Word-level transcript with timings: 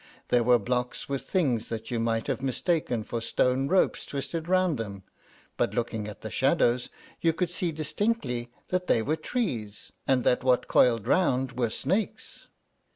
There 0.29 0.41
were 0.43 0.57
blocks 0.57 1.07
with 1.07 1.29
things 1.29 1.69
that 1.69 1.91
you 1.91 1.99
might 1.99 2.25
have 2.25 2.41
mistaken 2.41 3.03
for 3.03 3.21
stone 3.21 3.67
ropes 3.67 4.03
twisted 4.03 4.47
round 4.47 4.79
them; 4.79 5.03
but, 5.57 5.75
looking 5.75 6.07
at 6.07 6.21
the 6.21 6.31
shadows, 6.31 6.89
you 7.19 7.33
could 7.33 7.51
see 7.51 7.71
distinctly 7.71 8.51
that 8.69 8.87
they 8.87 9.03
were 9.03 9.15
trees, 9.15 9.91
and 10.07 10.23
that 10.23 10.43
what 10.43 10.67
coiled 10.67 11.05
round 11.05 11.51
were 11.51 11.69
snakes. 11.69 12.47